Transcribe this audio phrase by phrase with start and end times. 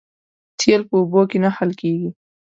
[0.59, 2.09] تیل په اوبو کې نه حل کېږي